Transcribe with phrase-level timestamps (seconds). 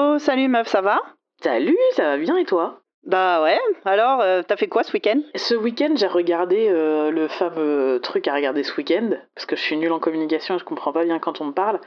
[0.00, 0.98] Hello, salut meuf, ça va?
[1.42, 2.80] Salut, ça va bien et toi?
[3.04, 5.20] Bah ouais, alors euh, t'as fait quoi ce week-end?
[5.34, 9.60] Ce week-end, j'ai regardé euh, le fameux truc à regarder ce week-end, parce que je
[9.60, 11.80] suis nulle en communication et je comprends pas bien quand on me parle.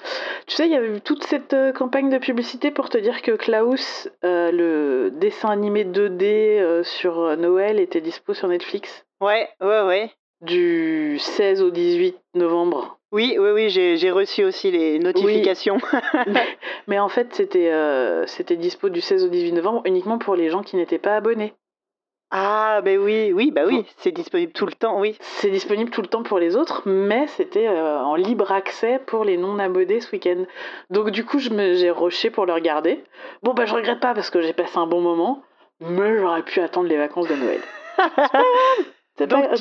[0.46, 3.24] Tu sais, il y avait eu toute cette euh, campagne de publicité pour te dire
[3.24, 6.24] que Klaus, le dessin animé 2D
[6.62, 10.12] euh, sur Noël, était dispo sur Netflix Ouais, ouais, ouais.
[10.42, 13.00] du 16 au 18 novembre.
[13.12, 15.78] Oui, oui, oui, j'ai j'ai reçu aussi les notifications.
[16.88, 20.50] Mais en fait, c'était euh, c'était dispo du 16 au 18 novembre uniquement pour les
[20.50, 21.54] gens qui n'étaient pas abonnés.
[22.32, 25.16] ah, bah oui, oui, bah oui, c'est disponible tout le temps, oui.
[25.22, 29.24] C'est disponible tout le temps pour les autres, mais c'était euh, en libre accès pour
[29.24, 30.46] les non-abonnés ce week-end.
[30.90, 33.04] Donc du coup, je me- j'ai rushé pour le regarder.
[33.44, 35.44] Bon, bah je regrette pas parce que j'ai passé un bon moment,
[35.80, 37.62] mais j'aurais pu attendre les vacances de Noël.
[39.30, 39.56] Pas- euh,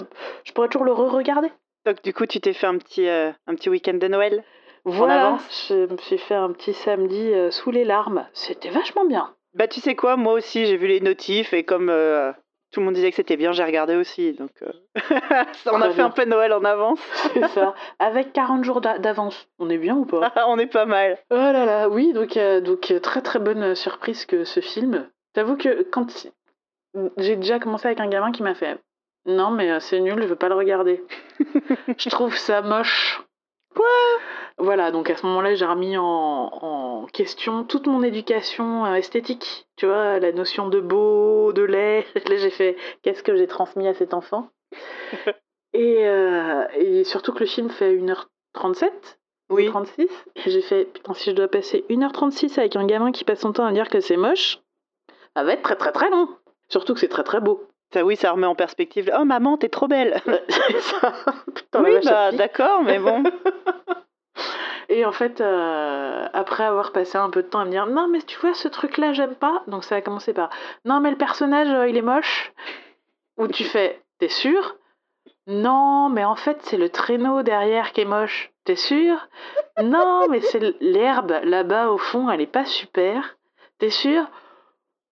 [0.45, 1.53] je pourrais toujours le re-regarder.
[1.85, 4.45] Donc du coup, tu t'es fait un petit, euh, un petit week-end de Noël?
[4.85, 5.39] Voilà,
[5.69, 8.27] je me suis fait un petit samedi euh, sous les larmes.
[8.33, 9.35] C'était vachement bien.
[9.55, 12.33] Bah tu sais quoi, moi aussi j'ai vu les notifs et comme euh,
[12.73, 14.33] tout le monde disait que c'était bien, j'ai regardé aussi.
[14.33, 14.73] Donc euh,
[15.71, 16.07] on a fait bien.
[16.07, 17.01] un peu Noël en avance.
[17.35, 17.75] C'est ça.
[17.99, 19.47] Avec 40 jours d'a- d'avance.
[19.59, 20.33] On est bien ou pas?
[20.49, 21.19] On est pas mal.
[21.31, 25.09] Oh là là, oui, donc, donc très très bonne surprise que ce film.
[25.35, 26.29] T'avoue que quand
[27.19, 28.79] j'ai déjà commencé avec un gamin qui m'a fait
[29.25, 31.05] non mais c'est nul, je veux pas le regarder.
[31.97, 33.23] je trouve ça moche.
[33.77, 33.87] Quoi?
[34.59, 39.67] Voilà, donc à ce moment-là, j'ai remis en, en question toute mon éducation euh, esthétique.
[39.77, 42.05] Tu vois, la notion de beau, de laid.
[42.29, 44.49] Là, j'ai fait qu'est-ce que j'ai transmis à cet enfant?
[45.75, 48.91] Et, euh, et surtout que le film fait 1h37
[49.49, 49.67] Oui.
[49.69, 53.41] 36 et j'ai fait putain si je dois passer 1h36 avec un gamin qui passe
[53.41, 54.61] son temps à dire que c'est moche
[55.35, 56.29] ça va être très très très long
[56.69, 59.11] surtout que c'est très très beau Ça, oui, ça remet en perspective.
[59.19, 60.21] Oh maman, t'es trop belle.
[60.49, 61.15] c'est ça
[61.55, 63.23] Putain, oui, bah d'accord, mais bon.
[64.93, 68.09] Et en fait euh, après avoir passé un peu de temps à me dire non
[68.09, 69.63] mais tu vois ce truc là j'aime pas.
[69.67, 70.51] Donc ça a commencé par
[70.85, 72.53] non mais le personnage euh, il est moche.
[73.39, 74.77] Où tu fais t'es sûr?
[75.47, 78.53] Non mais en fait c'est le traîneau derrière qui est moche.
[78.65, 79.29] T'es sûr?
[79.83, 83.37] Non mais c'est l'herbe là-bas au fond elle est pas super.
[83.79, 84.27] T'es sûr?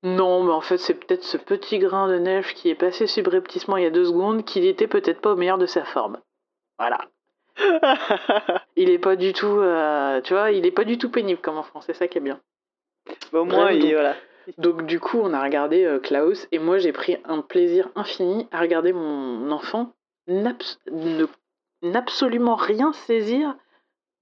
[0.02, 3.76] Non mais en fait c'est peut-être ce petit grain de neige qui est passé subrepticement
[3.76, 6.18] il y a deux secondes qu'il était peut-être pas au meilleur de sa forme.
[6.78, 6.98] Voilà
[8.76, 11.58] il est pas du tout, euh, tu vois, il est pas du tout pénible comme
[11.58, 12.40] enfant, c'est ça qui est bien.
[13.32, 14.16] Au moins, Bref, il- donc- voilà.
[14.58, 18.48] Donc du coup, on a regardé euh, Klaus et moi j'ai pris un plaisir infini
[18.50, 19.92] à regarder mon enfant
[21.82, 23.56] n'absolument rien saisir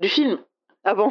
[0.00, 0.38] du film.
[0.84, 1.10] Ah bon?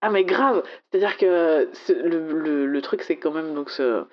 [0.00, 4.04] Ah mais grave, c'est-à-dire que le, le- le truc c'est quand même donc ce,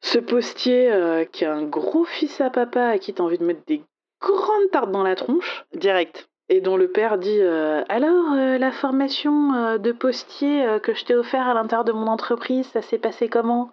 [0.00, 3.44] ce postier euh, qui a un gros fils à papa à qui t'as envie de
[3.44, 3.82] mettre des
[4.20, 5.64] grandes tartes dans la tronche.
[5.74, 6.27] Direct.
[6.50, 11.04] Et dont le père dit euh, Alors, euh, la formation euh, de postier que je
[11.04, 13.70] t'ai offert à l'intérieur de mon entreprise, ça s'est passé comment?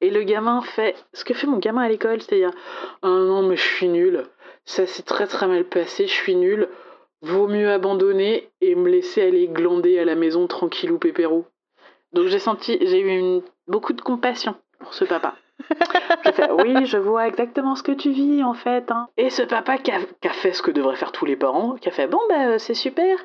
[0.00, 2.52] Et le gamin fait ce que fait mon gamin à l'école, c'est-à-dire
[3.02, 4.24] Ah non, mais je suis nul,
[4.64, 6.68] ça s'est très très mal passé, je suis nul,
[7.22, 11.46] vaut mieux abandonner et me laisser aller glander à la maison tranquillou pépérou.
[12.12, 15.34] Donc j'ai senti, j'ai eu beaucoup de compassion pour ce papa.
[16.24, 18.90] J'ai fait, oui, je vois exactement ce que tu vis en fait.
[18.90, 19.08] hein.
[19.16, 21.92] Et ce papa qui a, fait ce que devraient faire tous les parents, qui a
[21.92, 23.18] fait, bon, bah euh, c'est super.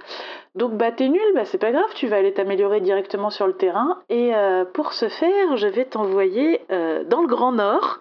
[0.56, 3.54] Donc, bah t'es nul, bah c'est pas grave, tu vas aller t'améliorer directement sur le
[3.54, 4.02] terrain.
[4.10, 8.00] Et euh, pour ce faire, je vais t'envoyer euh, dans le Grand Nord,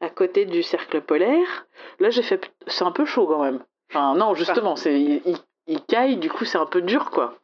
[0.00, 1.66] à côté du cercle polaire.
[2.00, 3.60] Là, j'ai fait, c'est un peu chaud quand même.
[3.90, 7.36] Enfin, non, justement, c'est, il, il- il caille, du coup, c'est un peu dur quoi.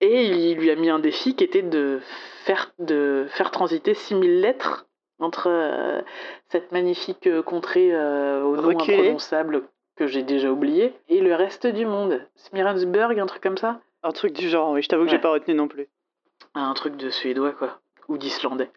[0.00, 1.98] Et il lui a mis un défi qui était de
[2.44, 4.86] faire, de faire transiter 6000 lettres
[5.20, 6.00] entre euh,
[6.48, 8.98] cette magnifique euh, contrée euh, au nom Reculée.
[8.98, 9.62] imprononçable
[9.96, 12.20] que j'ai déjà oublié et le reste du monde.
[12.36, 13.80] Smirensburg, un truc comme ça?
[14.02, 15.22] Un truc du genre, oui, je t'avoue que j'ai Ouais.
[15.22, 15.88] pas retenu non plus.
[16.54, 17.78] Un truc de suédois, quoi.
[18.08, 18.70] Ou d'islandais.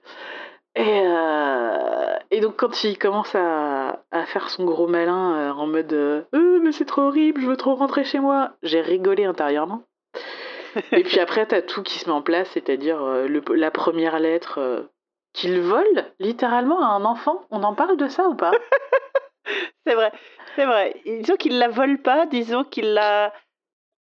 [0.76, 5.68] Et, euh, et donc, quand il commence à, à faire son gros malin euh, en
[5.68, 6.24] mode euh,
[6.64, 9.84] mais c'est trop horrible, je veux trop rentrer chez moi, j'ai rigolé intérieurement.
[10.92, 13.00] et puis après, t'as tout qui se met en place, c'est-à-dire
[13.54, 14.88] la première lettre
[15.34, 17.42] qu'il vole littéralement à un enfant.
[17.52, 18.52] On en parle de ça ou pas?
[19.86, 20.12] C'est vrai,
[20.56, 20.96] c'est vrai.
[21.06, 23.34] Disons qu'il la vole pas, disons qu'il la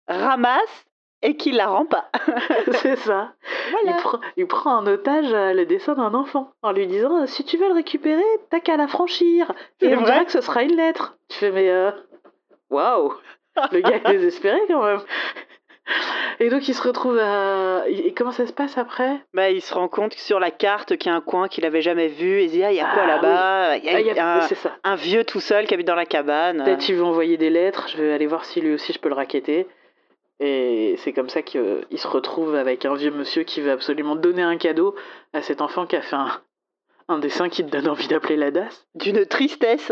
[0.08, 0.86] ramasse
[1.24, 2.10] et qu'il la rend pas.
[2.74, 3.34] C'est ça.
[3.86, 7.44] Il, prend- il prend en otage euh, le dessin d'un enfant en lui disant si
[7.44, 9.52] tu veux le récupérer, t'as qu'à la franchir.
[9.80, 11.18] C'est Et on vrai dirait que ce sera une lettre.
[11.30, 11.92] Tu fais mais euh,
[12.70, 13.14] waouh,
[13.72, 15.02] le gars est désespéré quand même.
[16.40, 19.20] Et donc il se retrouve à et comment ça se passe après?
[19.34, 21.66] Bah, il se rend compte que sur la carte qu'il y a un coin qu'il
[21.66, 22.40] avait jamais vu.
[22.40, 23.78] Et il se dit, ah, il y a quoi Ah, là-bas?
[23.78, 24.72] Il y a, Ah, il y a- un, C'est ça.
[24.84, 26.64] un vieux tout seul qui habite dans la cabane.
[26.64, 27.88] Peut-être il veut envoyer des lettres.
[27.90, 29.68] Je vais aller voir si lui aussi je peux le raqueter.
[30.40, 34.42] Et c'est comme ça qu'il se retrouve avec un vieux monsieur qui veut absolument donner
[34.42, 34.96] un cadeau
[35.34, 36.30] à cet enfant qui a fait un,
[37.10, 38.88] un dessin qui te donne envie d'appeler la DAS.
[38.96, 39.92] D'une tristesse.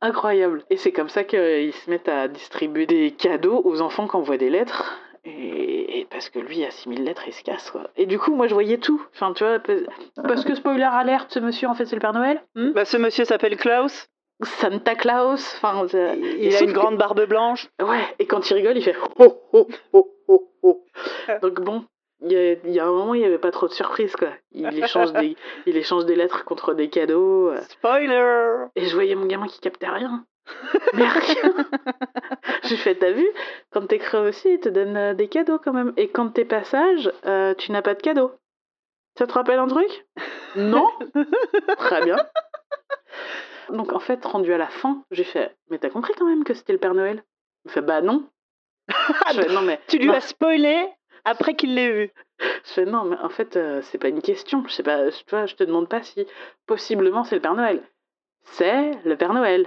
[0.00, 0.64] Incroyable.
[0.70, 4.36] Et c'est comme ça qu'ils se mettent à distribuer des cadeaux aux enfants qui envoient
[4.38, 4.98] des lettres.
[5.28, 7.90] Et, et parce que lui, a 6000 lettres, il se casse, quoi.
[7.96, 9.04] Et du coup, moi, je voyais tout.
[9.14, 9.58] Enfin, tu vois,
[10.22, 12.42] parce que spoiler alerte, ce monsieur, en fait, c'est le Père Noël.
[12.54, 14.06] Hmm Bah, ce monsieur s'appelle Klaus.
[14.42, 15.54] Santa Claus.
[15.56, 17.68] Enfin, euh, Il a une que- grande barbe blanche.
[17.82, 20.82] Ouais, et quand il rigole, il fait oh oh oh oh oh.
[21.42, 21.84] Donc bon,
[22.20, 24.14] il y, a, il y a un moment, il n'y avait pas trop de surprises,
[24.14, 24.28] quoi.
[24.52, 25.36] Il échange des,
[25.66, 27.48] il échange des lettres contre des cadeaux.
[27.48, 30.24] euh, Spoiler Et je voyais mon gamin qui captait rien.
[30.94, 31.54] Mais rien
[32.64, 33.26] J'ai fait, t'as vu
[33.70, 35.92] Quand t'écris aussi, ils te donnent euh, des cadeaux quand même.
[35.96, 38.32] Et quand t'es pas sage, euh, tu n'as pas de cadeau.
[39.18, 40.06] Ça te rappelle un truc?
[40.56, 40.88] Non
[41.78, 42.16] Très bien.
[43.70, 46.54] Donc en fait, rendu à la fin, j'ai fait, mais t'as compris quand même que
[46.54, 47.24] c'était le Père Noël?
[47.64, 48.28] Il me fait, bah non.
[49.32, 49.80] Je fais, non mais...
[49.88, 50.14] Tu lui non.
[50.14, 50.86] as spoilé
[51.24, 52.12] après qu'il l'ait vu.
[52.38, 54.62] Je fais non, mais en fait, euh, c'est pas une question.
[54.68, 56.26] Je sais pas, je- tu vois, je te demande pas si
[56.66, 57.82] possiblement c'est le Père Noël.
[58.44, 59.66] C'est le Père Noël.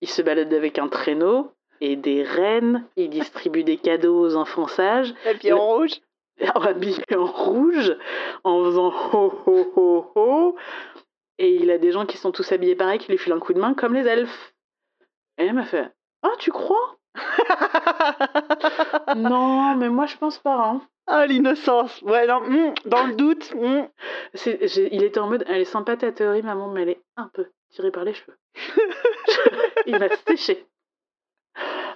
[0.00, 2.86] Il se balade avec un traîneau et des rennes.
[2.96, 6.00] Il distribue des cadeaux aux enfants sages, puis en rouge.
[6.54, 7.96] habillé en rouge,
[8.44, 10.56] en faisant ho ho ho ho.
[11.38, 13.52] Et il a des gens qui sont tous habillés pareil, qui lui filent un coup
[13.52, 14.54] de main comme les elfes.
[15.38, 15.90] Et elle m'a fait
[16.22, 16.96] Ah, tu crois?
[19.16, 20.56] Non, mais moi je pense pas.
[20.56, 20.80] Hein.
[21.06, 22.00] Ah, l'innocence.
[22.02, 23.52] Ouais, non, hmm, dans le doute.
[24.34, 27.28] j'ai- il était en mode, elle est sympa ta théorie, maman, mais elle est un
[27.32, 28.36] peu tirée par les cheveux.
[29.86, 30.64] il m'a séché.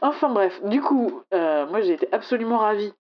[0.02, 2.92] Enfin bref, du coup, euh, moi j'ai été absolument ravie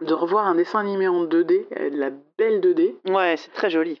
[0.00, 3.70] de revoir un dessin animé en 2D, euh, de la belle 2D, Ouais, c'est très
[3.70, 4.00] joli.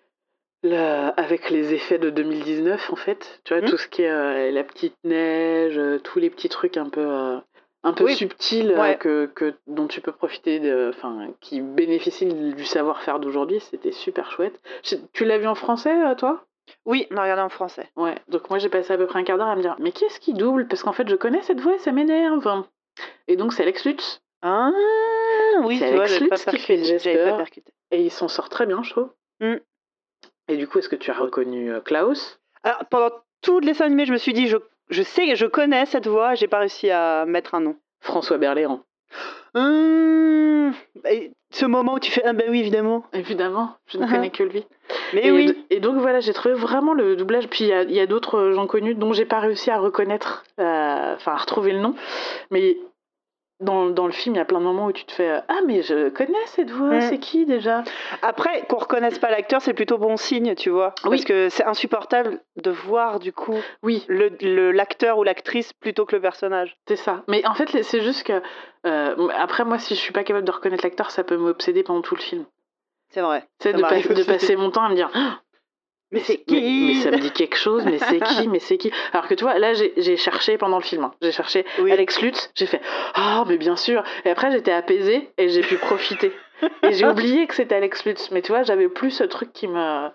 [1.16, 3.40] avec les effets de 2019 en fait.
[3.44, 3.68] Tu vois, Mhm.
[3.68, 7.00] tout ce qui est euh, la petite neige, euh, tous les petits trucs un peu,
[7.06, 7.36] euh,
[7.84, 8.14] un peu Oui.
[8.16, 8.96] subtils euh, Ouais.
[8.98, 13.60] que, que, dont tu peux profiter, de- enfin, qui bénéficient du savoir-faire d'aujourd'hui.
[13.60, 14.58] C'était super chouette.
[14.82, 16.42] Je- Tu l'as vu en français, euh, toi?
[16.84, 17.88] Oui, on a regardé en français.
[17.96, 19.92] Ouais, donc moi j'ai passé à peu près un quart d'heure à me dire mais
[19.92, 20.66] qui est-ce qui double?
[20.68, 22.64] Parce qu'en fait je connais cette voix et ça m'énerve.
[23.28, 24.70] Et donc c'est Alex Lutz Ah,
[25.62, 27.72] oui, C'est Alex Lutz qui fait percuté.
[27.90, 29.10] et il s'en sort très bien je trouve.
[29.40, 29.56] Mm.
[30.48, 32.40] Et du coup est-ce que tu as reconnu euh, Klaus?
[32.62, 33.10] Alors, pendant
[33.42, 34.56] tout le dessin animé, je me suis dit, je,
[34.88, 37.76] je sais, je connais cette voix, j'ai pas réussi à mettre un nom.
[38.00, 38.82] François Berléand
[39.56, 40.72] Hum,
[41.10, 43.04] et ce moment où tu fais, ah ben oui, évidemment.
[43.12, 44.10] Évidemment, je ne Uh-huh.
[44.10, 44.64] connais que lui.
[45.14, 45.64] Mais et, oui.
[45.70, 47.48] et donc voilà, j'ai trouvé vraiment le doublage.
[47.48, 51.14] Puis il y a, a d'autres gens connus dont j'ai pas réussi à reconnaître, euh,
[51.14, 51.94] enfin à retrouver le nom.
[52.50, 52.76] Mais
[53.60, 55.40] dans, dans le film, il y a plein de moments où tu te fais euh,
[55.48, 57.00] Ah, mais je connais cette voix, Mm.
[57.00, 57.82] c'est qui déjà?
[58.22, 60.94] Après, qu'on reconnaisse pas l'acteur, c'est plutôt bon signe, tu vois.
[61.04, 61.10] Oui.
[61.10, 66.04] Parce que c'est insupportable de voir, du coup, Oui, le le- l'acteur ou l'actrice plutôt
[66.04, 66.76] que le personnage.
[66.86, 67.22] c'est ça.
[67.28, 68.42] Mais en fait, c'est juste que.
[68.86, 72.02] euh, après, moi, si je suis pas capable de reconnaître l'acteur, ça peut m'obséder pendant
[72.02, 72.44] tout le film.
[73.10, 73.44] C'est vrai.
[73.62, 75.10] Ça de, pas- de passer mon temps à me dire
[76.12, 78.92] Mais c'est qui mais ça me dit quelque chose, mais c'est qui, mais c'est qui?
[79.12, 81.02] Alors que tu vois, là, j'ai cherché pendant le film.
[81.04, 81.12] hein.
[81.20, 81.90] J'ai cherché Oui.
[81.90, 82.80] Alex Lutz, j'ai fait
[83.14, 84.04] Ah, mais bien sûr.
[84.24, 86.32] Et après, j'étais apaisée et j'ai pu profiter.
[86.84, 88.30] et j'ai oublié que c'était Alex Lutz.
[88.30, 90.08] Mais tu vois, j'avais plus ce truc qui me,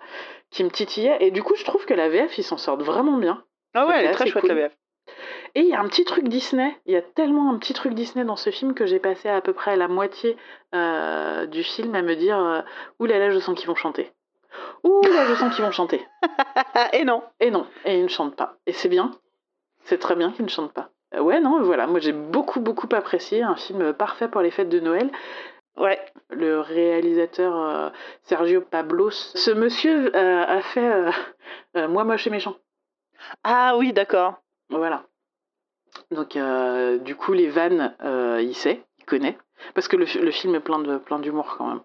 [0.50, 1.18] qui me titillait.
[1.20, 3.44] Et du coup, je trouve que la VF, ils s'en sortent vraiment bien.
[3.74, 4.48] Ah ouais, elle est très chouette, cool.
[4.54, 4.72] la VF.
[5.54, 6.74] Et il y a un petit truc Disney.
[6.86, 9.42] Il y a tellement un petit truc Disney dans ce film que j'ai passé à
[9.42, 10.36] peu près la moitié
[10.74, 12.60] euh, du film à me dire euh,
[12.98, 14.10] Ouh là là, je sens qu'ils vont chanter.
[14.84, 16.06] Ouh là, je sens qu'ils vont chanter.
[16.92, 17.22] Et non.
[17.40, 18.56] Et non, et ils ne chantent pas.
[18.66, 19.12] Et c'est bien.
[19.84, 20.90] C'est très bien qu'ils ne chantent pas.
[21.14, 21.86] Euh, ouais, non, voilà.
[21.86, 23.42] Moi, j'ai beaucoup, beaucoup apprécié.
[23.42, 25.10] Un film parfait pour les fêtes de Noël.
[25.76, 26.00] Ouais.
[26.30, 27.90] Le réalisateur euh,
[28.22, 29.10] Sergio Pablos.
[29.10, 31.10] Ce monsieur euh, a fait
[31.74, 32.56] Moi, moche et méchant.
[33.44, 34.34] Ah oui, d'accord.
[34.70, 35.04] Voilà.
[36.10, 36.36] Donc,
[37.04, 37.94] du coup, les vannes,
[38.40, 39.38] il sait, il connaît.
[39.74, 41.80] Parce que le, fi- le film est plein de plein d'humour quand même.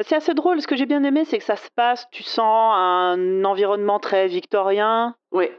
[0.00, 0.60] C'est assez drôle.
[0.60, 4.26] Ce que j'ai bien aimé, c'est que ça se passe, tu sens un environnement très
[4.26, 5.52] victorien, Ouais,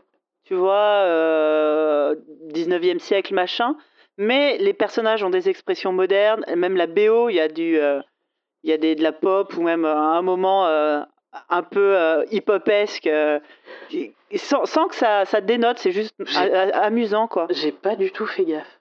[0.45, 0.73] tu vois,
[1.05, 2.15] euh,
[2.53, 3.75] 19e siècle, machin.
[4.17, 6.43] Mais les personnages ont des expressions modernes.
[6.47, 8.01] et Même la BO, il y a du, euh,
[8.63, 11.01] il y a des, de la pop ou même euh, à un moment euh,
[11.49, 13.09] un peu hip-hopesque,
[14.35, 15.79] sans, sans que ça, ça dénote.
[15.79, 17.47] C'est juste J'ai- a- a- amusant, quoi.
[17.49, 18.79] j'ai pas du tout fait gaffe.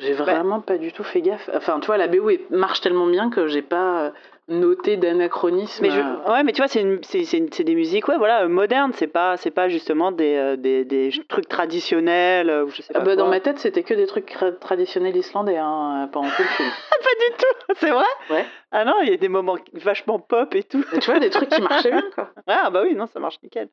[0.00, 1.50] J'ai vraiment pas du tout fait gaffe.
[1.54, 4.12] Enfin, tu vois, la BO marche tellement bien que j'ai pas
[4.48, 5.82] noté d'anachronisme.
[5.82, 8.92] Mais je, euh, ouais, mais tu vois, c'est des musiques, ouais, voilà, euh, modernes.
[8.94, 12.98] C'est pas, c'est pas justement des, euh, des, des trucs traditionnels ou je sais Ah
[13.00, 13.04] pas.
[13.04, 16.48] bah, dans ma tête, c'était que des trucs tra- traditionnels islandais hein, pendant tout le
[16.48, 16.68] film.
[17.02, 18.04] Pas du tout, c'est vrai?
[18.30, 18.46] Ouais.
[18.70, 20.84] Ah non, il y a des moments vachement pop et tout.
[20.92, 22.30] Et tu vois, des trucs qui marchaient bien, quoi.
[22.46, 23.68] Ah bah oui, non, ça marche nickel.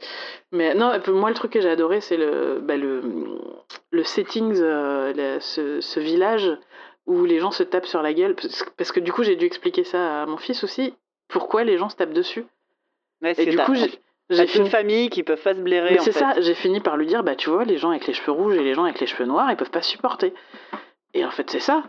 [0.51, 3.01] Mais non, moi, le truc que j'ai adoré, c'est le, bah, le,
[3.91, 6.51] le settings, euh, le- ce, ce village
[7.10, 8.36] où les gens se tapent sur la gueule.
[8.36, 10.94] Parce que- Parce que du coup, j'ai dû expliquer ça à mon fils aussi.
[11.28, 12.46] Pourquoi les gens se tapent dessus
[13.22, 13.92] Ouais, Et du coup, j'ai
[14.30, 14.70] j'ai une fini.
[14.70, 15.98] famille qui peuvent pas se blairer.
[16.00, 18.32] C'est ça, j'ai fini par lui dire bah tu vois, les gens avec les cheveux
[18.32, 20.34] rouges et les gens avec les cheveux noirs, ils peuvent pas supporter.
[21.13, 21.84] Et en fait, c'est ça.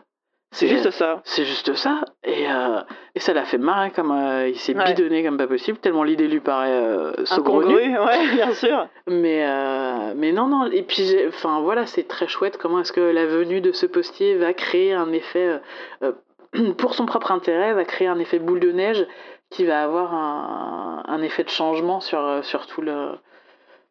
[0.52, 1.21] C'est juste ça.
[1.25, 2.00] C'est juste ça.
[2.25, 2.80] Et, euh,
[3.14, 4.85] et ça l'a fait marrer comme euh, il s'est Ouais.
[4.85, 7.76] bidonné comme pas possible, tellement l'idée lui paraît euh, saugrenue.
[7.76, 8.88] Incongru, ouais, bien sûr.
[9.07, 10.66] Mais, euh, mais non, non.
[10.66, 12.57] Et puis, j'ai- enfin voilà, c'est très chouette.
[12.59, 15.61] Comment est-ce que la venue de ce postier va créer un effet,
[16.02, 16.11] euh,
[16.57, 19.07] euh, pour son propre intérêt, va créer un effet boule de neige
[19.50, 23.11] qui va avoir un, un effet de changement sur, euh, sur, tout le,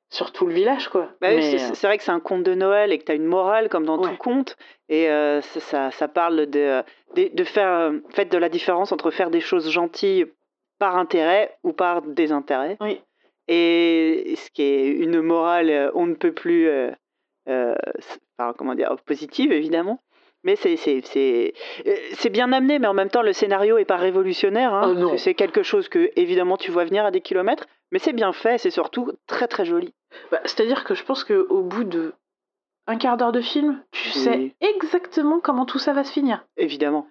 [0.09, 1.09] sur tout le village, quoi.
[1.21, 3.15] Bah oui, Mais, c'est- vrai que c'est un conte de Noël et que tu as
[3.15, 4.09] une morale comme dans Ouais.
[4.09, 4.57] tout conte.
[4.89, 6.81] Et euh, ça, ça, parle de,
[7.15, 10.25] de, de faire euh, de la différence entre faire des choses gentilles
[10.79, 12.77] par intérêt ou par désintérêt.
[12.81, 13.01] Oui.
[13.47, 16.91] Et ce qui est une morale, euh, on ne peut plus, euh,
[17.47, 17.75] euh,
[18.39, 19.99] enfin, comment dire, positive évidemment.
[20.43, 20.77] Mais c'est
[21.17, 24.73] euh, bien amené, mais en même temps, le scénario est pas révolutionnaire.
[24.73, 24.95] hein.
[24.97, 25.17] Oh.
[25.17, 28.57] C'est quelque chose que, évidemment, tu vois venir à des kilomètres, mais c'est bien fait,
[28.57, 29.93] c'est surtout très très joli.
[30.31, 32.13] Bah, C'est-à-dire que je pense qu'au bout de
[32.87, 34.55] un quart d'heure de film, tu sais Oui.
[34.61, 36.43] exactement comment tout ça va se finir.
[36.57, 37.07] Évidemment.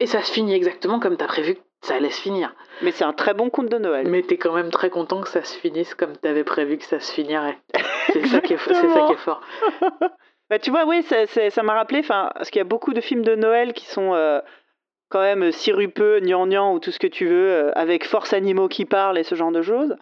[0.00, 2.54] Et ça se finit exactement comme t'as prévu que ça allait se finir.
[2.82, 4.08] Mais c'est un très bon conte de Noël.
[4.08, 6.98] Mais t'es quand même très content que ça se finisse comme t'avais prévu que ça
[6.98, 7.58] se finirait.
[8.12, 9.06] C'est ça, qui est, c'est ça Exactement.
[9.08, 9.42] qui est fort.
[10.48, 12.94] Bah, tu vois, oui, ça ça- ça m'a rappelé, enfin, parce qu'il y a beaucoup
[12.94, 14.40] de films de Noël qui sont euh,
[15.10, 18.86] quand même sirupeux, gnangnan ou tout ce que tu veux, euh, avec force animaux qui
[18.86, 19.94] parlent et ce genre de choses.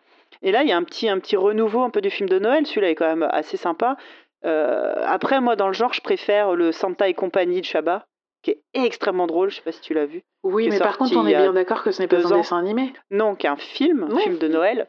[0.43, 2.39] Et là, il y a un petit, un petit renouveau un peu du film de
[2.39, 2.67] Noël.
[2.67, 3.97] Celui-là est quand même assez sympa.
[4.45, 8.07] Euh, après, moi, dans le genre, je préfère le Santa et compagnie de Chabat,
[8.43, 9.51] qui est extrêmement drôle.
[9.51, 10.23] Je sais pas si tu l'as vu.
[10.43, 12.37] Oui, mais par contre, on est bien d'accord que ce n'est pas un ans.
[12.37, 12.93] dessin animé.
[13.11, 14.89] Non, qu'un film, un film de Noël.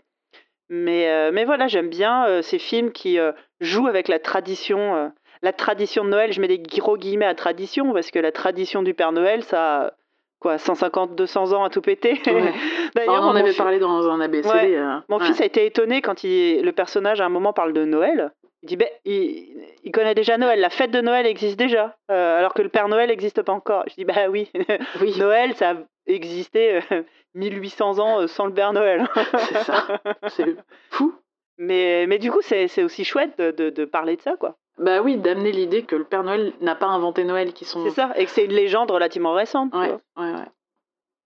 [0.70, 3.18] Mais, euh, mais voilà, j'aime bien euh, ces films qui
[3.62, 5.12] jouent avec la tradition.
[5.42, 8.84] la tradition de Noël, je mets des gros guillemets à tradition, parce que la tradition
[8.84, 9.94] du Père Noël, ça
[10.40, 12.20] quoi, 150, 200 ans à tout péter.
[12.28, 12.54] Ouais.
[12.96, 14.50] D'ailleurs, on en avait fi- parlé dans un ABCD.
[14.54, 14.76] Ouais.
[14.76, 15.26] euh, mon ouais.
[15.26, 18.32] fils a été étonné quand il, le personnage à un moment parle de Noël.
[18.64, 22.40] Il dit, ben, il, il connaît déjà Noël, la fête de Noël existe déjà, euh,
[22.40, 23.84] alors que le Père Noël n'existe pas encore.
[23.88, 24.52] Je dis, bah oui,
[25.02, 25.76] Oui, Noël, ça a
[26.08, 27.04] existé euh,
[27.36, 29.08] 1800 ans euh, sans le Père Noël.
[29.38, 30.02] c'est ça.
[30.30, 30.56] C'est
[30.90, 31.14] fou.
[31.60, 34.56] Mais, mais du coup, c'est c'est aussi chouette de, de- de parler de ça, quoi.
[34.78, 37.84] Bah oui, d'amener l'idée que le Père Noël n'a pas inventé Noël, qui sont.
[37.84, 39.74] C'est ça, et que c'est une légende relativement récente.
[39.74, 40.46] Ouais, ouais, ouais.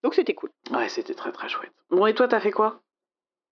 [0.04, 0.50] Donc c'était cool.
[0.72, 1.72] Ouais, c'était très très chouette.
[1.90, 2.80] Bon, et toi, t'as fait quoi?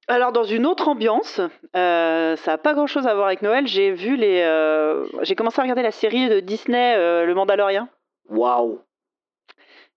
[0.08, 1.39] Alors dans une autre ambiance,
[1.75, 3.68] euh, ça n'a pas grand-chose à voir avec Noël.
[3.68, 7.89] J'ai vu les, euh, j'ai commencé à regarder la série de Disney, euh, Le Mandalorien,
[8.27, 8.82] Waouh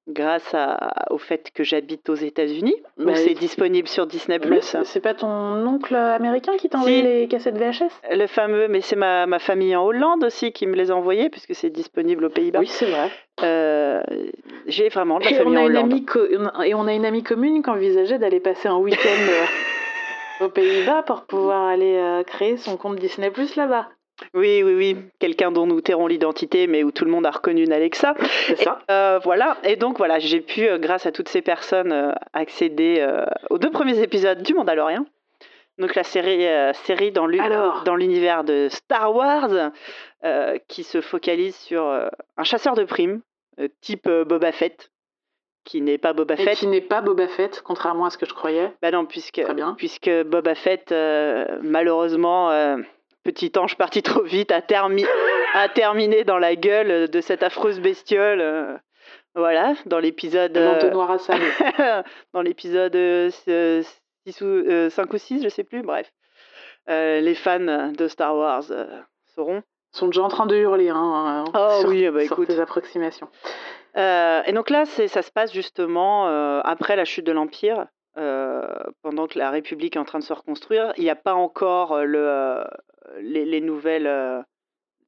[0.08, 2.74] grâce à- au fait que j'habite aux États-Unis.
[2.98, 4.38] Bah, c'est disponible sur Disney+.
[4.84, 5.28] C'est pas ton
[5.66, 7.02] oncle américain qui t'a envoyé Si.
[7.02, 10.74] les cassettes VHS Le fameux, mais c'est ma, ma famille en Hollande aussi qui me
[10.74, 12.58] les a envoyés puisque c'est disponible aux Pays-Bas.
[12.60, 13.10] Oui, c'est vrai.
[13.42, 14.02] Euh,
[14.66, 15.92] j'ai vraiment de la Et famille on, a en une Hollande.
[15.92, 20.48] amie et on a une amie commune qui envisageait d'aller passer un week-end euh, aux
[20.48, 23.88] Pays-Bas pour pouvoir aller euh, créer son compte Disney Plus là-bas.
[24.34, 24.96] Oui, oui, oui.
[25.18, 28.14] Quelqu'un dont nous tairons l'identité, mais où tout le monde a reconnu une Alexa.
[28.46, 29.56] C'est ça Euh, voilà.
[29.64, 33.58] Et donc, voilà, j'ai pu, euh, grâce à toutes ces personnes, euh, accéder euh, aux
[33.58, 35.04] deux premiers épisodes du Mandalorian.
[35.78, 39.70] Donc, la série, euh, série dans l'univers de Star Wars,
[40.68, 41.84] qui se focalise sur
[42.36, 43.20] un chasseur de primes,
[43.80, 44.90] type Boba Fett,
[45.64, 46.58] qui n'est pas Boba et Fett.
[46.58, 48.72] qui n'est pas Boba Fett, contrairement à ce que je croyais.
[48.82, 49.74] Bah non, puisque, Très bien.
[49.76, 52.76] puisque Boba Fett, euh, malheureusement, euh,
[53.24, 55.06] petit ange parti trop vite, a, termi-
[55.54, 58.40] a terminé dans la gueule de cette affreuse bestiole.
[58.40, 58.76] euh,
[59.34, 60.56] voilà, dans l'épisode.
[60.56, 61.42] euh, L'entonnoir à sable.
[62.34, 62.96] dans l'épisode
[64.30, 66.10] 5 ou 6, je sais plus, bref.
[66.90, 69.00] Euh, les fans de Star Wars euh,
[69.34, 69.62] sauront.
[69.94, 72.48] Ils sont déjà en train de hurler hein, Oh sur, oui, bah sur écoute.
[72.48, 73.28] tes approximations.
[73.96, 77.84] Euh, et donc là, ça se passe justement euh, après la chute de l'Empire, euh,
[78.14, 80.92] pendant que la République est en train de se reconstruire.
[80.96, 82.64] Il n'y a pas encore euh, le, euh,
[83.20, 84.40] les, les nouvelles, euh,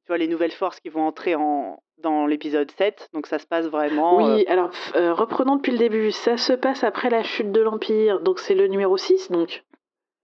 [0.03, 3.09] tu vois, les nouvelles forces qui vont entrer en, dans l'épisode 7.
[3.13, 4.19] Donc ça se passe vraiment.
[4.19, 6.11] euh, Oui, alors euh, reprenons depuis le début.
[6.11, 9.63] Ça se passe après la chute de l'Empire, donc c'est le numéro 6, donc.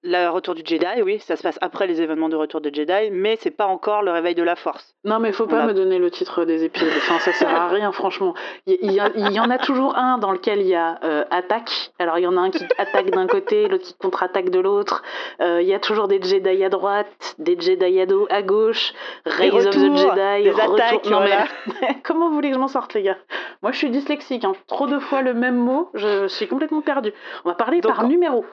[0.03, 3.11] Le retour du Jedi, oui, ça se passe après les événements du retour de Jedi,
[3.11, 4.95] mais c'est pas encore le réveil de la Force.
[5.03, 6.89] Non, mais faut pas a- me donner le titre des épisodes.
[6.97, 8.33] Enfin, ça sert à rien, franchement.
[8.65, 11.91] Il y, en a toujours un dans lequel il y a euh, attaque.
[11.99, 15.03] Alors, il y en a un qui attaque d'un côté, l'autre qui contre-attaque de l'autre.
[15.41, 18.93] Euh, Il y a toujours des Jedi à droite, des Jedi à, do- à gauche,
[19.25, 21.45] Rise of the Jedi, des retour- attaques, Non, voilà.
[21.81, 23.17] mais comment vous voulez que je m'en sorte, les gars?
[23.61, 24.45] Moi, je suis dyslexique.
[24.45, 24.53] hein.
[24.67, 27.13] Trop de fois le même mot, je suis complètement perdue.
[27.45, 28.45] On va parler Donc, par numéro.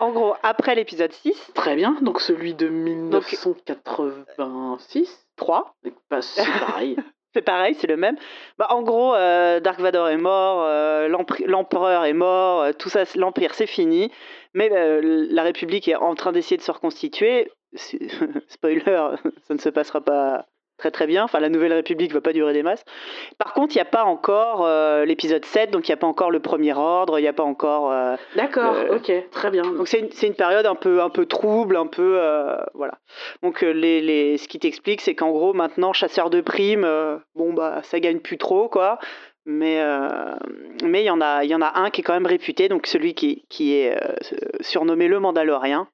[0.00, 5.26] En gros, après l'épisode 6, Très bien, donc celui de 1986.
[5.36, 5.74] 3,
[6.10, 6.96] Bah, C'est pareil.
[7.34, 8.16] C'est pareil, c'est le même.
[8.58, 11.08] Bah, en gros, euh, Dark Vador est mort, euh,
[11.46, 14.10] l'empereur est mort, euh, tout ça, l'empire c'est fini.
[14.54, 17.50] Mais la République est en train d'essayer de se reconstituer.
[18.48, 18.82] Spoiler,
[19.48, 20.44] ça ne se passera pas
[20.78, 21.24] très très bien.
[21.24, 22.84] Enfin, la Nouvelle République va pas durer des masses.
[23.38, 26.06] Par contre, il n'y a pas encore euh, l'épisode 7, donc il n'y a pas
[26.06, 27.92] encore le Premier Ordre, il n'y a pas encore.
[27.92, 29.62] euh, D'accord, ok, très bien.
[29.62, 32.16] donc c'est une, une période un peu, un peu trouble, un peu...
[32.18, 32.94] euh, voilà.
[33.42, 36.88] Donc les, les, ce qui t'explique, c'est qu'en gros, maintenant, chasseur de primes,
[37.34, 38.98] bon, bah, ça gagne plus trop, quoi.
[39.44, 39.82] Mais
[40.84, 42.86] mais il y, en a- y en a un qui est quand même réputé, donc
[42.86, 43.96] celui qui, qui est
[44.60, 45.88] surnommé le Mandalorien.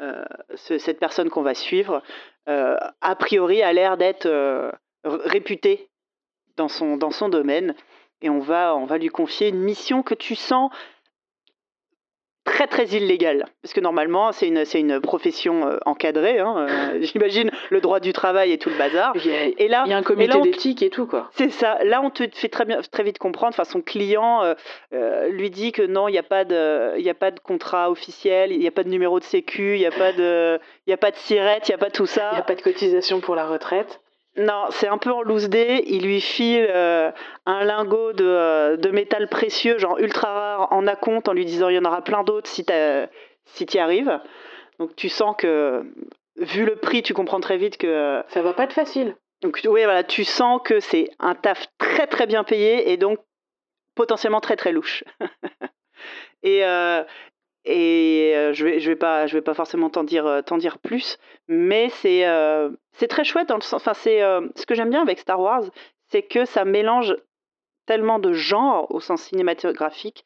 [0.00, 0.24] Euh,
[0.54, 2.02] ce- cette personne qu'on va suivre,
[2.48, 4.70] euh, a priori, a l'air d'être euh,
[5.04, 5.88] r- réputé
[6.56, 7.74] dans son, dans son domaine.
[8.20, 10.70] Et on va, on va lui confier une mission que tu sens
[12.46, 13.44] très très illégale.
[13.60, 16.38] Parce que normalement, c'est une, c'est une profession euh, encadrée.
[16.38, 16.54] hein,
[16.94, 19.12] euh, J'imagine le droit du travail et tout le bazar.
[19.16, 21.28] Il y a, Et là, il y a un comité d'éthique et tout, quoi.
[21.32, 21.78] c'est ça.
[21.84, 23.52] Là, on te fait très, bien, très vite comprendre.
[23.52, 24.54] Enfin, son client euh,
[24.94, 27.40] euh, lui dit que non, il n'y a, pas de- il y a pas de
[27.40, 30.58] contrat officiel, il n'y a pas de numéro de sécu, il n'y a pas de,
[30.86, 32.28] il y a pas de sirette, il n'y a pas tout ça.
[32.32, 34.00] Il n'y a pas de cotisation pour la retraite.
[34.38, 35.82] Non, c'est un peu en loose day.
[35.86, 37.10] Il lui file euh,
[37.46, 41.68] un lingot de, euh, de métal précieux, genre ultra rare, en acompte, en lui disant
[41.68, 42.72] il y en aura plein d'autres si tu
[43.46, 44.20] si y arrives.
[44.78, 45.84] Donc tu sens que,
[46.36, 48.22] vu le prix, tu comprends très vite que.
[48.28, 49.16] Ça va pas être facile.
[49.42, 53.18] Donc oui, voilà, tu sens que c'est un taf très très bien payé et donc
[53.94, 55.04] potentiellement très très louche.
[56.42, 57.02] et euh,
[57.66, 60.56] et euh, je vais je vais pas je vais pas forcément t'en dire euh, t'en
[60.56, 61.18] dire plus,
[61.48, 63.74] mais c'est euh, c'est très chouette dans le sens.
[63.82, 65.64] Enfin c'est ce que j'aime bien avec Star Wars,
[66.08, 67.16] c'est que ça mélange
[67.86, 70.24] tellement de genres au sens cinématographique.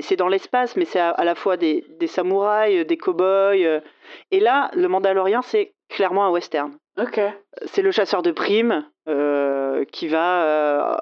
[0.00, 3.82] C'est dans l'espace, mais c'est à, à la fois des, des samouraïs, des cow-boys.
[4.30, 7.20] et là, le Mandalorien, c'est clairement un western Ok.
[7.66, 10.96] c'est le chasseur de primes euh, qui va euh,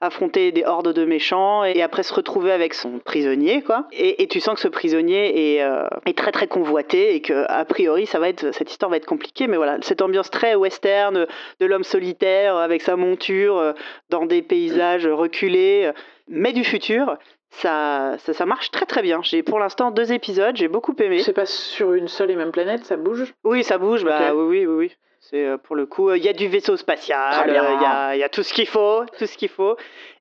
[0.00, 4.26] affronter des hordes de méchants et après se retrouver avec son prisonnier quoi et, et
[4.28, 8.06] tu sens que ce prisonnier est, euh, est très très convoité et que a priori
[8.06, 11.26] ça va être cette histoire va être compliquée mais voilà cette ambiance très western
[11.60, 13.72] de l'homme solitaire avec sa monture euh,
[14.08, 15.92] dans des paysages reculés euh,
[16.28, 17.18] mais du futur
[17.52, 19.22] ça, ça, ça marche très très bien.
[19.22, 21.18] J'ai pour l'instant deux épisodes, j'ai beaucoup aimé.
[21.18, 23.34] C'est pas sur une seule et même planète, ça bouge?
[23.42, 24.92] Oui, ça bouge, bah oui, oui, oui.
[25.30, 28.16] C'est euh, pour le coup, il y a du vaisseau spatial, euh, il y, a,
[28.16, 29.76] y a tout ce qu'il faut, tout ce qu'il faut.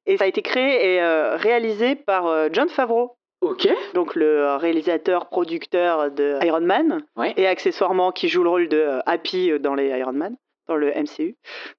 [0.06, 3.68] Et ça a été créé et euh, réalisé par euh, John Favreau, Ok.
[3.94, 7.34] donc le euh, réalisateur, producteur de Iron Man, Ouais.
[7.38, 10.36] et accessoirement qui joue le rôle de euh, Happy euh, dans les Iron Man,
[10.68, 11.36] dans le MCU.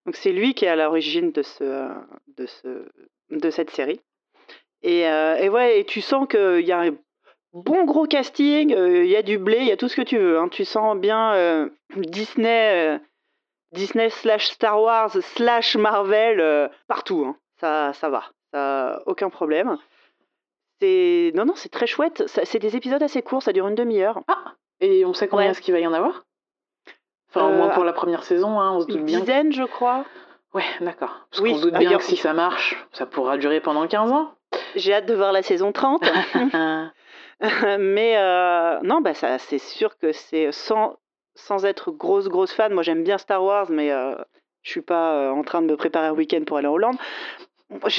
[0.06, 1.88] Donc c'est lui qui est à l'origine de ce, euh,
[2.36, 2.84] de ce,
[3.30, 4.00] de cette série.
[4.82, 6.90] Et, euh, et ouais, et tu sens qu'il y a un
[7.52, 10.02] bon gros casting, euh, il y a du blé, il y a tout ce que
[10.02, 10.38] tu veux.
[10.38, 10.48] hein.
[10.48, 12.98] Tu sens bien euh, Disney, euh,
[13.72, 17.24] Disney slash Star Wars slash Marvel euh, partout.
[17.26, 17.36] hein.
[17.60, 19.76] Ça, ça va, ça, aucun problème.
[20.80, 22.24] C'est non non, c'est très chouette.
[22.26, 24.20] C'est des épisodes assez courts, ça dure une demi-heure.
[24.80, 25.50] Et on sait combien Ouais.
[25.52, 26.24] est-ce qu'il va y en avoir?
[27.28, 29.20] Enfin, au Euh, moins pour la première saison, hein, on se doute Une bien.
[29.20, 30.04] dizaine, je crois.
[30.54, 31.26] Ouais, d'accord.
[31.30, 33.86] Parce Oui, qu'on se doute bah, bien que si ça marche, ça pourra durer pendant
[33.86, 34.32] 15 ans.
[34.74, 36.02] J'ai hâte de voir la saison 30.
[37.78, 40.96] Mais euh, non, bah c'est sûr que c'est sans,
[41.40, 42.72] sans être grosse, grosse fan.
[42.72, 44.14] Moi, j'aime bien Star Wars, mais euh,
[44.62, 46.96] je suis pas euh, en train de me préparer un week-end pour aller en Hollande.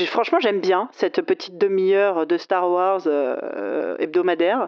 [0.07, 4.67] Franchement, j'aime bien cette petite demi-heure de Star Wars euh, hebdomadaire.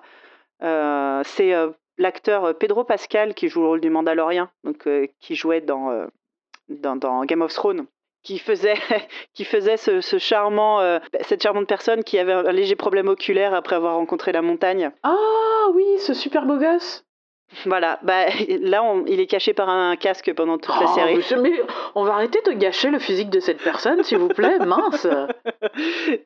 [0.64, 1.54] Euh, c'est
[1.98, 4.88] l'acteur Pedro Pascal qui joue le rôle du Mandalorien, donc
[5.20, 6.08] qui jouait dans,
[6.70, 7.86] Game of Thrones,
[8.24, 8.78] qui faisait,
[9.34, 10.80] qui faisait ce, charmant,
[11.20, 14.90] cette charmante personne qui avait un léger problème oculaire après avoir rencontré la montagne.
[15.04, 17.04] Ah oui, ce super beau gosse
[17.66, 18.26] Voilà, bah,
[18.62, 21.16] là on- il est caché par un casque pendant toute la Oh, série.
[21.16, 21.52] monsieur, mais
[21.96, 25.08] on va arrêter de gâcher le physique de cette personne, s'il vous plaît, mince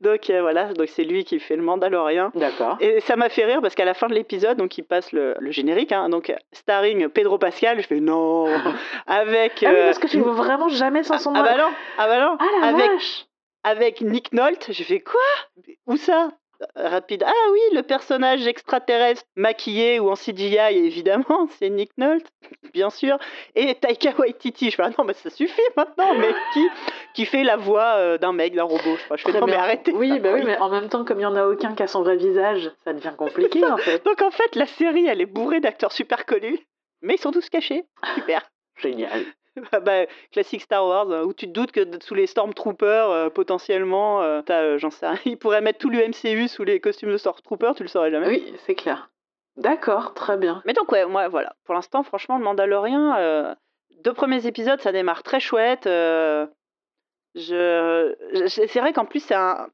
[0.01, 2.31] donc euh, voilà, donc c'est lui qui fait le Mandalorien.
[2.35, 2.77] D'accord.
[2.79, 5.35] Et ça m'a fait rire parce qu'à la fin de l'épisode, donc il passe le,
[5.39, 8.45] le générique, hein, donc starring Pedro Pascal, je fais non,
[9.07, 11.43] avec Ah oui, euh, parce que tu vois vraiment jamais sans son ah nom.
[11.43, 13.25] bah non, ah bah non, Ah la avec vache
[13.63, 15.19] avec Nick Nolte, j'ai fait quoi?
[15.87, 16.29] Où ça?
[16.75, 17.23] Rapide.
[17.25, 22.27] Ah oui, le personnage extraterrestre maquillé ou en CGI, évidemment, c'est Nick Nolte,
[22.73, 23.17] bien sûr.
[23.55, 24.71] Et Taika Waititi.
[24.71, 26.67] Je fais, ah non, mais ça suffit maintenant, mais qui,
[27.13, 28.97] qui fait la voix euh, d'un mec, d'un robot?
[28.97, 29.15] Je, pas.
[29.17, 29.93] je fais, non, mais arrêtez.
[29.93, 31.87] Oui, bah oui, mais en même temps, comme il y en a aucun qui a
[31.87, 34.03] son vrai visage, ça devient compliqué en fait.
[34.05, 36.59] Donc en fait, la série, elle est bourrée d'acteurs super connus,
[37.01, 37.83] mais ils sont tous cachés.
[38.15, 38.41] Super.
[38.77, 39.25] Génial.
[39.71, 43.29] Ah bah, classique Star Wars, hein, où tu te doutes que sous les Stormtroopers, euh,
[43.29, 47.11] potentiellement, euh, t'as, euh, j'en sais rien, ils pourraient mettre tout l'UMCU sous les costumes
[47.11, 48.27] de Stormtroopers, tu le saurais jamais.
[48.27, 49.09] Oui, c'est clair.
[49.55, 50.61] D'accord, très bien.
[50.65, 51.55] Mais donc, ouais, moi, voilà.
[51.65, 53.55] Pour l'instant, franchement, le Mandalorien, euh,
[54.03, 55.87] deux premiers épisodes, ça démarre très chouette.
[57.35, 59.67] Je, je- c'est vrai qu'en plus, c'est un-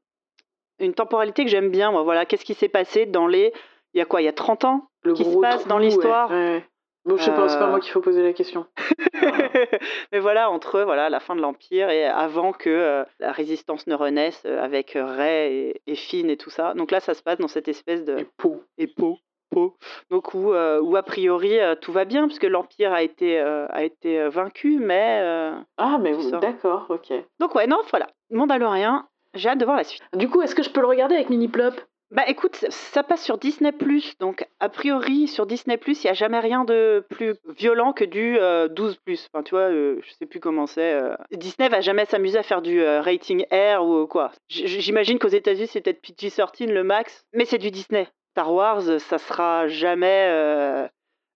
[0.78, 1.90] une temporalité que j'aime bien.
[1.92, 3.52] Moi, voilà, qu'est-ce qui s'est passé dans les.
[3.94, 5.78] Il y a quoi Il y a 30 ans Le qui se passe trou, dans
[5.78, 6.30] l'histoire?
[6.30, 6.64] ouais, ouais.
[7.06, 7.70] Bon, je sais pas, c'est pas Euh.
[7.70, 8.66] moi qu'il faut poser la question.
[10.12, 13.94] Mais voilà, entre voilà, la fin de l'Empire et avant que euh, la résistance ne
[13.94, 16.74] renaisse euh, avec euh, Rey et, et Finn et tout ça.
[16.74, 18.18] Donc là, ça se passe dans cette espèce de.
[18.20, 18.62] Et peau.
[18.78, 19.16] Et Poe.
[19.50, 19.74] Poe.
[20.10, 23.66] Donc où, euh, où a priori euh, tout va bien, puisque l'Empire a été, euh,
[23.68, 25.20] a été euh, vaincu, mais.
[25.22, 27.12] euh, Ah, mais vous- d'accord, ok.
[27.38, 28.06] Donc ouais, non, voilà.
[28.30, 29.02] Mandalorian,
[29.34, 30.02] j'ai hâte de voir la suite.
[30.14, 31.74] Du coup, est-ce que je peux le regarder avec Mini Plop?
[32.14, 33.72] Bah écoute, ça- passe sur Disney+,
[34.20, 38.38] donc a priori sur Disney+, il n'y a jamais rien de plus violent que du
[38.38, 38.96] euh, 12+.
[39.32, 40.92] Enfin tu vois, euh, je sais plus comment c'est.
[40.94, 41.16] euh.
[41.32, 44.30] Disney va jamais s'amuser à faire du euh, rating R ou quoi.
[44.48, 48.06] J- J'imagine qu'aux États-Unis c'est peut-être PG-13 le max, mais c'est du Disney.
[48.30, 50.86] Star Wars, ça sera jamais euh,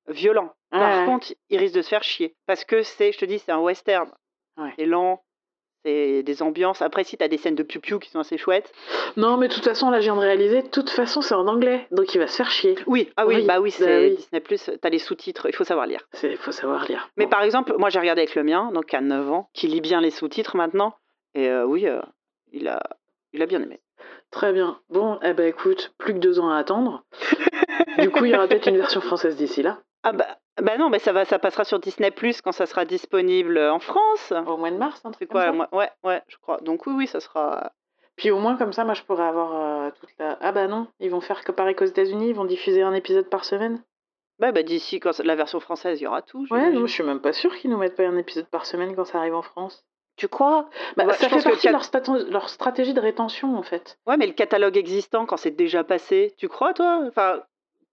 [0.08, 0.52] violent.
[0.70, 1.06] Par Ouais.
[1.06, 3.58] contre, il risque de se faire chier parce que c'est, je te dis, c'est un
[3.60, 4.10] western.
[4.56, 4.70] Ouais.
[4.78, 5.22] C'est lent.
[6.22, 6.82] Des ambiances.
[6.82, 8.72] Après, si t'as des scènes de piou-piou qui sont assez chouettes.
[9.16, 11.46] Non, mais de toute façon, là, je viens de réaliser, de toute façon, c'est en
[11.46, 12.74] anglais, donc il va se faire chier.
[12.86, 14.16] Oui, ah oui, Oui, bah oui, bah c'est oui.
[14.16, 14.70] Disney Plus.
[14.80, 16.00] T'as les sous-titres, il faut savoir lire.
[16.22, 17.08] Il faut savoir lire.
[17.16, 17.30] Mais Bon.
[17.30, 20.00] par exemple, moi j'ai regardé avec le mien, donc à 9 ans, qui lit bien
[20.00, 20.94] les sous-titres maintenant.
[21.34, 22.00] Et euh, oui, euh,
[22.52, 22.80] il, a,
[23.32, 23.80] il a bien aimé.
[24.30, 24.78] Très bien.
[24.90, 27.04] Bon, eh ben écoute, plus que deux ans à attendre.
[27.98, 30.26] du coup, il y aura peut-être une version française d'ici là, Ah bah,
[30.62, 33.78] bah non, mais ça, va, ça passera sur Disney Plus quand ça sera disponible en
[33.78, 34.32] France.
[34.46, 35.76] au mois de mars, un truc comme quoi ça.
[35.76, 36.58] Ouais, ouais, je crois.
[36.58, 37.72] Donc oui, oui, ça sera.
[38.16, 40.36] Puis au moins, comme ça, moi, je pourrais avoir euh, toute la...
[40.40, 43.30] Ah bah non, ils vont faire que pareil qu'aux États-Unis, ils vont diffuser un épisode
[43.30, 43.80] par semaine.
[44.40, 46.44] Bah, bah d'ici, quand la version française, il y aura tout.
[46.50, 48.94] Ouais, non, je suis même pas sûre qu'ils nous mettent pas un épisode par semaine
[48.96, 49.84] quand ça arrive en France.
[50.16, 50.68] Tu crois?
[50.96, 53.98] Bah, ça fait partie de leur, leur stratégie de rétention, en fait.
[54.06, 57.02] Ouais, mais le catalogue existant, quand c'est déjà passé, tu crois, toi?
[57.06, 57.40] Enfin,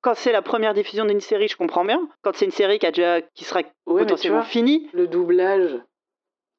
[0.06, 2.00] quand c'est la première diffusion d'une série, je comprends bien.
[2.22, 5.80] Quand c'est une série qui, a déjà, qui sera Ouais, potentiellement vois, finie, le doublage,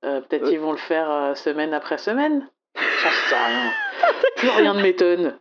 [0.04, 0.50] euh, peut-être Euh.
[0.52, 2.50] ils vont le faire euh, semaine après semaine.
[2.74, 3.70] J'en sais rien.
[4.36, 5.38] Plus rien ne m'étonne.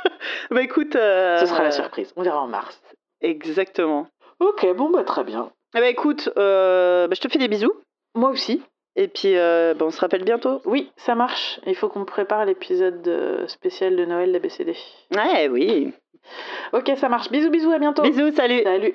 [0.50, 0.96] bah écoute.
[0.96, 2.12] euh, Ce sera la surprise.
[2.16, 2.78] On verra en mars.
[3.22, 4.06] Exactement.
[4.38, 5.50] Ok, bon, bah très bien.
[5.74, 7.72] Eh bah écoute, euh, bah, je te fais des bisous.
[8.14, 8.62] Moi aussi.
[8.96, 10.62] Et puis, euh, bah, on se rappelle bientôt.
[10.64, 11.60] Oui, ça marche.
[11.66, 14.74] Il faut qu'on prépare l'épisode euh, spécial de Noël d'ABCD.
[15.14, 15.92] Ouais, oui.
[16.72, 17.30] Ok, ça marche.
[17.30, 18.02] Bisous, bisous, à bientôt.
[18.02, 18.62] Bisous, salut.
[18.62, 18.94] Salut.